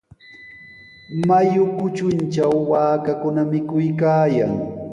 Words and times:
Mayu 1.27 1.63
kutruntraw 1.77 2.55
waakakuna 2.71 3.41
mikuykaayan. 3.51 4.53